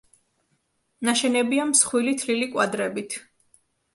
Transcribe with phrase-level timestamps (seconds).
[1.09, 3.17] ნაშენებია მსხვილი თლილი კვადრებით.